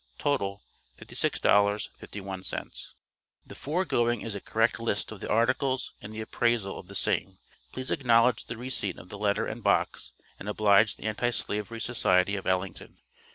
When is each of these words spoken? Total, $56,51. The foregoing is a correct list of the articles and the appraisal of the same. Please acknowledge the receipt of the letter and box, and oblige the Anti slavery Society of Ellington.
Total, 0.17 0.63
$56,51. 0.99 2.93
The 3.45 3.53
foregoing 3.53 4.21
is 4.21 4.33
a 4.33 4.41
correct 4.41 4.79
list 4.79 5.11
of 5.11 5.19
the 5.19 5.29
articles 5.29 5.91
and 6.01 6.11
the 6.11 6.21
appraisal 6.21 6.79
of 6.79 6.87
the 6.87 6.95
same. 6.95 7.37
Please 7.71 7.91
acknowledge 7.91 8.45
the 8.47 8.57
receipt 8.57 8.97
of 8.97 9.09
the 9.09 9.19
letter 9.19 9.45
and 9.45 9.61
box, 9.61 10.13
and 10.39 10.49
oblige 10.49 10.95
the 10.95 11.03
Anti 11.03 11.29
slavery 11.29 11.79
Society 11.79 12.35
of 12.35 12.47
Ellington. 12.47 12.97